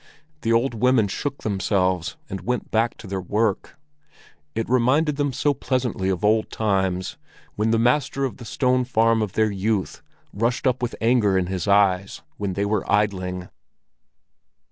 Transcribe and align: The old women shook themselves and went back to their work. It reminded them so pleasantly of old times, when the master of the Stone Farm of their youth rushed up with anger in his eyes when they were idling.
The 0.41 0.51
old 0.51 0.73
women 0.73 1.07
shook 1.07 1.43
themselves 1.43 2.17
and 2.27 2.41
went 2.41 2.71
back 2.71 2.97
to 2.97 3.05
their 3.05 3.21
work. 3.21 3.77
It 4.55 4.67
reminded 4.67 5.17
them 5.17 5.31
so 5.31 5.53
pleasantly 5.53 6.09
of 6.09 6.25
old 6.25 6.49
times, 6.49 7.17
when 7.55 7.69
the 7.69 7.77
master 7.77 8.25
of 8.25 8.37
the 8.37 8.45
Stone 8.45 8.85
Farm 8.85 9.21
of 9.21 9.33
their 9.33 9.51
youth 9.51 10.01
rushed 10.33 10.65
up 10.65 10.81
with 10.81 10.95
anger 11.01 11.37
in 11.37 11.45
his 11.45 11.67
eyes 11.67 12.23
when 12.37 12.53
they 12.53 12.65
were 12.65 12.83
idling. 12.91 13.49